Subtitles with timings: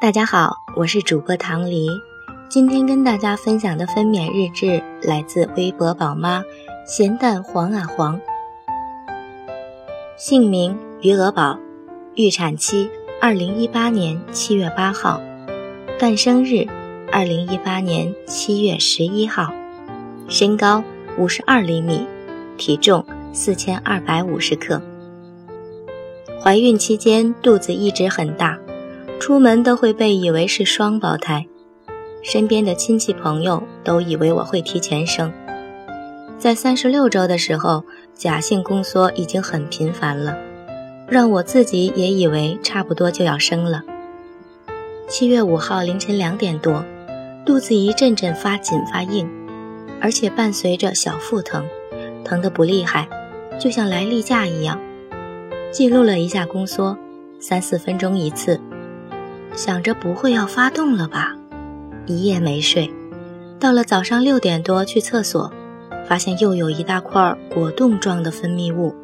[0.00, 1.86] 大家好，我是主播唐黎，
[2.48, 6.42] 今天跟大家分享的分娩日志来自微博宝妈
[6.86, 8.18] 咸蛋黄啊黄，
[10.16, 11.58] 姓名余额宝，
[12.14, 12.88] 预产期
[13.20, 15.20] 二零一八年七月八号，
[15.98, 16.66] 诞生日
[17.12, 19.52] 二零一八年七月十一号，
[20.28, 20.82] 身高
[21.18, 22.06] 五十二厘米，
[22.56, 23.04] 体重
[23.34, 24.80] 四千二百五十克，
[26.42, 28.58] 怀孕期间肚子一直很大。
[29.20, 31.46] 出门都会被以为是双胞胎，
[32.22, 35.30] 身边的亲戚朋友都以为我会提前生。
[36.38, 40.38] 在三十六周的时候，假性宫缩已经很频繁了，
[41.06, 43.82] 让我自己也以为差不多就要生了。
[45.06, 46.82] 七月五号凌晨两点多，
[47.44, 49.28] 肚子一阵阵发紧发硬，
[50.00, 51.66] 而且伴随着小腹疼，
[52.24, 53.06] 疼得不厉害，
[53.58, 54.80] 就像来例假一样。
[55.70, 56.96] 记录了一下宫缩，
[57.38, 58.58] 三四分钟一次。
[59.54, 61.36] 想着不会要发动了吧，
[62.06, 62.90] 一夜没睡，
[63.58, 65.52] 到了早上六点多去厕所，
[66.06, 68.94] 发现又有一大块果冻状的分泌物。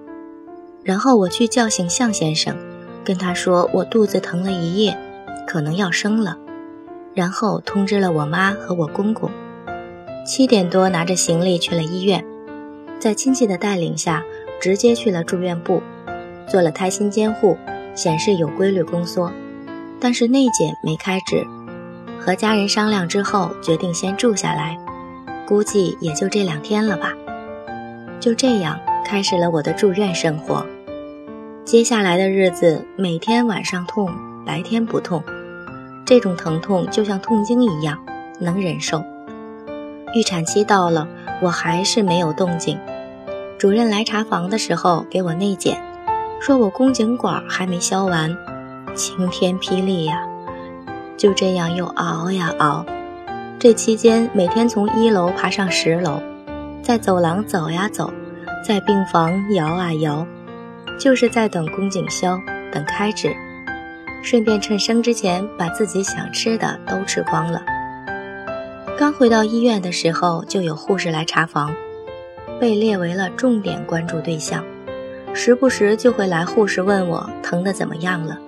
[0.82, 2.56] 然后我去叫醒向先生，
[3.04, 4.96] 跟他说我肚子疼了一夜，
[5.46, 6.38] 可能要生了。
[7.12, 9.30] 然后通知了我妈和我公公。
[10.24, 12.24] 七点多拿着行李去了医院，
[12.98, 14.22] 在亲戚的带领下，
[14.60, 15.82] 直接去了住院部，
[16.48, 17.56] 做了胎心监护，
[17.94, 19.32] 显示有规律宫缩。
[20.06, 21.44] 但是内检没开指，
[22.20, 24.78] 和家人商量之后，决定先住下来，
[25.48, 27.12] 估计也就这两天了吧。
[28.20, 30.64] 就这样开始了我的住院生活。
[31.64, 34.08] 接下来的日子，每天晚上痛，
[34.46, 35.24] 白天不痛，
[36.04, 37.98] 这种疼痛就像痛经一样，
[38.38, 39.02] 能忍受。
[40.14, 41.08] 预产期到了，
[41.42, 42.78] 我还是没有动静。
[43.58, 45.82] 主任来查房的时候给我内检，
[46.40, 48.32] 说我宫颈管还没消完。
[48.96, 50.26] 晴天霹雳呀！
[51.18, 52.84] 就这样又熬呀熬，
[53.58, 56.20] 这期间每天从一楼爬上十楼，
[56.82, 58.10] 在走廊走呀走，
[58.66, 60.26] 在病房摇啊摇，
[60.98, 62.40] 就是在等宫颈消，
[62.72, 63.36] 等开指，
[64.22, 67.62] 顺便趁生之前把自己想吃的都吃光了。
[68.98, 71.74] 刚回到医院的时候，就有护士来查房，
[72.58, 74.64] 被列为了重点关注对象，
[75.34, 78.38] 时不时就会来护士问我疼的怎么样了。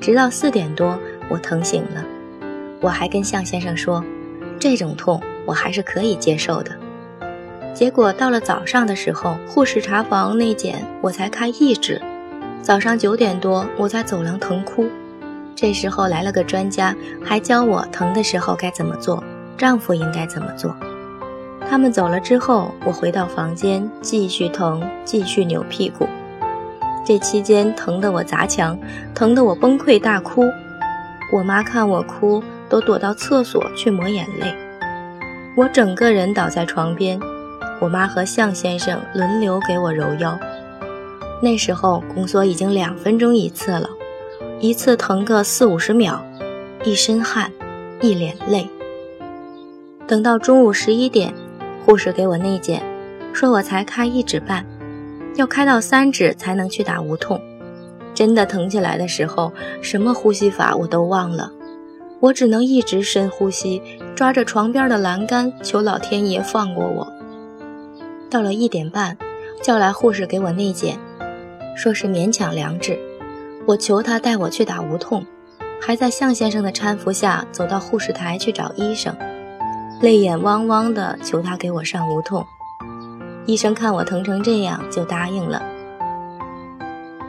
[0.00, 2.02] 直到四点多，我疼醒了，
[2.80, 4.02] 我还跟向先生说，
[4.58, 6.72] 这种痛我还是可以接受的。
[7.74, 12.00] 结果到了早上的时候，护士查房内检，我才开一指。
[12.62, 14.88] 早上九点多，我在走廊疼哭，
[15.54, 19.22] 这时候来了个专家，还教我疼的时候该怎么做，
[19.56, 20.74] 丈夫应该怎么做。
[21.68, 26.08] 他们走了之后，我回到房间继续疼，继续扭屁股。
[27.10, 28.78] 这期间疼得我砸墙，
[29.12, 30.44] 疼得我崩溃大哭。
[31.32, 34.54] 我妈看我哭，都躲到厕所去抹眼泪。
[35.56, 37.18] 我整个人倒在床边，
[37.80, 40.38] 我妈和向先生轮流给我揉腰。
[41.42, 43.90] 那时候宫缩已经两分钟一次了，
[44.60, 46.24] 一次疼个四五十秒，
[46.84, 47.50] 一身汗，
[48.00, 48.70] 一脸泪。
[50.06, 51.34] 等到中午十一点，
[51.84, 52.80] 护士给我内检，
[53.32, 54.64] 说我才开一指半。
[55.36, 57.40] 要开到三指才能去打无痛，
[58.14, 61.50] 真的疼起来的时候，什么呼吸法我都忘了，
[62.20, 63.80] 我只能一直深呼吸，
[64.14, 67.12] 抓着床边的栏杆，求老天爷放过我。
[68.28, 69.16] 到了一点半，
[69.62, 70.98] 叫来护士给我内检，
[71.76, 72.98] 说是勉强两指，
[73.66, 75.24] 我求他带我去打无痛，
[75.80, 79.16] 还在向先生的搀扶下走到护士台去找医生，
[80.00, 82.44] 泪眼汪汪的求他给我上无痛。
[83.46, 85.62] 医生看我疼成这样，就答应了。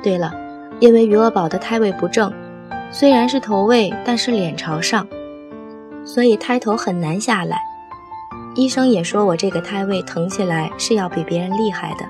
[0.03, 0.31] 对了，
[0.79, 2.31] 因为余额宝的胎位不正，
[2.91, 5.07] 虽然是头位，但是脸朝上，
[6.03, 7.57] 所以胎头很难下来。
[8.55, 12.05] 医生也说我这个胎位疼起来是要比别人厉害的。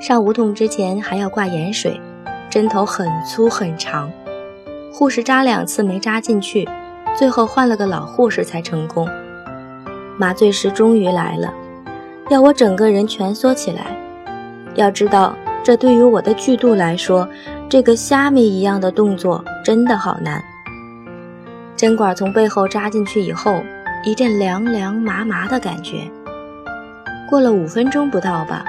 [0.00, 2.00] 上无痛之前还要挂盐水，
[2.48, 4.10] 针头很粗很长，
[4.92, 6.68] 护士扎两次没扎进去，
[7.16, 9.08] 最后换了个老护士才成功。
[10.18, 11.52] 麻醉师终于来了。
[12.28, 13.96] 要我整个人蜷缩起来，
[14.74, 17.28] 要知道，这对于我的巨肚来说，
[17.68, 20.42] 这个虾米一样的动作真的好难。
[21.76, 23.62] 针管从背后扎进去以后，
[24.04, 26.10] 一阵凉凉麻麻的感觉。
[27.30, 28.64] 过了五分钟不到吧，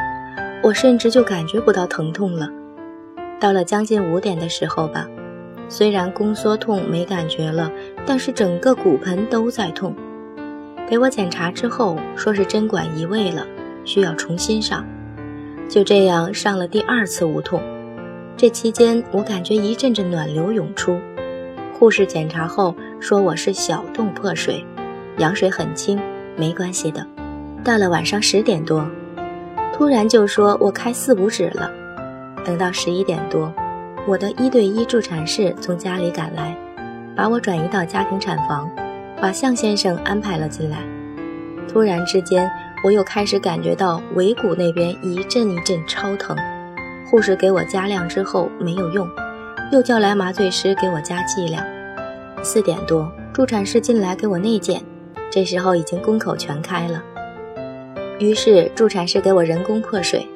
[0.61, 2.47] 我甚至就感觉不到疼痛了。
[3.39, 5.07] 到了将近五点的时候吧，
[5.67, 7.71] 虽然宫缩痛没感觉了，
[8.05, 9.95] 但是整个骨盆都在痛。
[10.89, 13.45] 给我检查之后，说是针管移位了，
[13.83, 14.85] 需要重新上。
[15.67, 17.61] 就这样上了第二次无痛。
[18.37, 20.97] 这期间，我感觉一阵阵暖流涌出，
[21.73, 24.65] 护士检查后说我是小洞破水，
[25.17, 25.99] 羊水很轻，
[26.37, 27.05] 没关系的。
[27.65, 28.89] 到了晚上十点多，
[29.73, 31.69] 突然就说我开四五指了。
[32.45, 33.53] 等到十一点多，
[34.07, 36.57] 我的一对一助产士从家里赶来，
[37.13, 38.69] 把我转移到家庭产房，
[39.21, 40.79] 把向先生安排了进来。
[41.67, 42.49] 突然之间，
[42.83, 46.35] 我又开始感觉到尾骨那边一阵一阵超疼。
[47.05, 49.07] 护士给我加量之后没有用，
[49.71, 51.65] 又叫来麻醉师给我加剂量。
[52.43, 54.81] 四点多，助产士进来给我内检，
[55.29, 57.03] 这时候已经宫口全开了。
[58.19, 60.27] 于是助产士给我人工破水，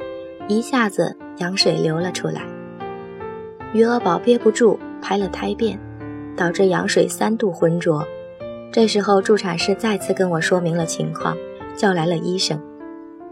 [0.48, 2.42] 一下子羊水流了出来。
[3.74, 5.80] 余额宝憋不住拍了胎便，
[6.36, 8.06] 导致羊水三度浑浊。
[8.72, 11.36] 这时候助产士再次跟我说明了情况，
[11.76, 12.62] 叫来了医生。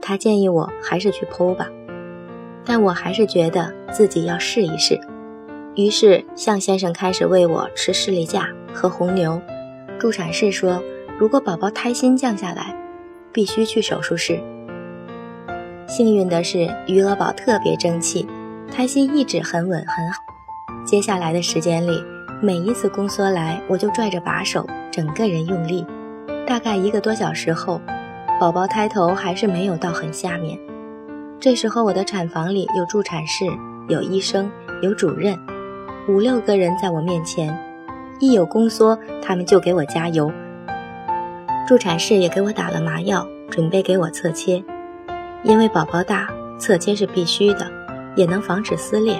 [0.01, 1.67] 他建议我还是去剖吧，
[2.65, 4.99] 但我还是觉得自己要试一试。
[5.75, 9.41] 于是向先生开始喂我吃士力架和红牛。
[9.97, 10.83] 助产士说，
[11.17, 12.75] 如果宝宝胎心降下来。
[13.31, 14.39] 必须去手术室。
[15.87, 18.27] 幸运的是，余额宝特别争气，
[18.71, 20.19] 胎心一直很稳很好。
[20.83, 22.03] 接下来的时间里，
[22.41, 24.65] 每一次宫缩来，我就拽着把手，
[24.99, 25.85] 整个人用力。
[26.45, 27.79] 大概一个多小时后，
[28.37, 30.59] 宝宝胎头还是没有到很下面。
[31.39, 33.45] 这时候，我的产房里有助产士、
[33.87, 34.51] 有医生、
[34.81, 35.39] 有主任，
[36.09, 37.57] 五六个人在我面前。
[38.19, 40.29] 一有宫缩，他们就给我加油。
[41.65, 44.61] 助产士也给我打了麻药，准备给我侧切，
[45.43, 47.65] 因为宝宝大，侧切是必须的，
[48.17, 49.17] 也能防止撕裂。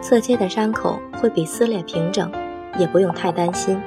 [0.00, 2.32] 侧切的伤口会比撕裂平整，
[2.78, 3.78] 也不用太担心。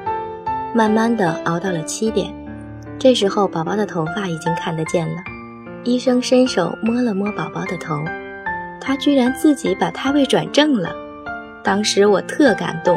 [0.78, 2.32] 慢慢的熬到了七点，
[3.00, 5.16] 这时候宝宝的头发已经看得见了。
[5.84, 7.96] 医生伸手摸了摸宝宝的头，
[8.80, 10.92] 他居然自己把胎位转正了。
[11.64, 12.96] 当时我特感动，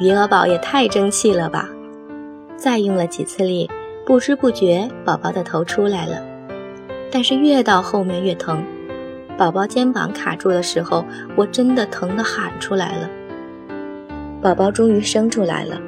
[0.00, 1.68] 余额宝也太争气了吧！
[2.56, 3.70] 再用了几次力。
[4.06, 6.22] 不知不觉，宝宝的头出来了，
[7.12, 8.64] 但是越到后面越疼。
[9.36, 11.04] 宝宝肩膀卡住的时候，
[11.36, 13.10] 我真的疼得喊出来了。
[14.40, 15.78] 宝宝终于生出来了，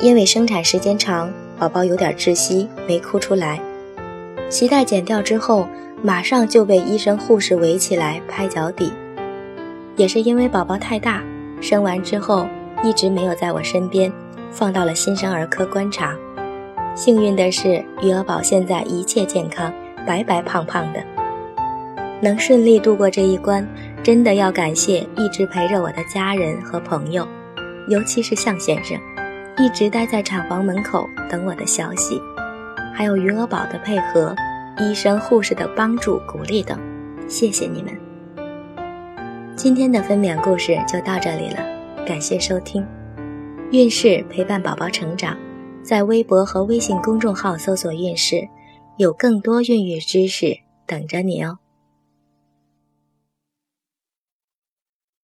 [0.00, 3.60] 因为生产时间长，宝宝有点窒息，没哭出来。
[4.48, 5.66] 脐带剪掉之后，
[6.02, 8.92] 马上就被医生护士围起来拍脚底。
[9.96, 11.22] 也是因为宝宝太大，
[11.60, 12.46] 生完之后
[12.84, 14.12] 一直没有在我身边，
[14.52, 16.16] 放到了新生儿科观察。
[16.94, 19.72] 幸运的是，余额宝现在一切健康，
[20.06, 21.02] 白白胖胖的，
[22.20, 23.66] 能顺利度过这一关，
[24.02, 27.26] 真的要感谢一直陪着我的家人和朋友，
[27.88, 28.96] 尤其是向先生，
[29.60, 32.22] 一直待在产房门口等我的消息，
[32.94, 34.32] 还有余额宝的配合，
[34.78, 36.78] 医生护士的帮助鼓励等，
[37.28, 37.92] 谢谢你们。
[39.56, 41.56] 今天的分娩故事就到这里了，
[42.06, 42.86] 感谢收听，
[43.72, 45.36] 孕氏陪伴宝宝成长。
[45.82, 48.46] 在微博和微信公众号搜索“孕氏”，
[48.96, 50.56] 有更多孕育知识
[50.86, 51.58] 等着你哦。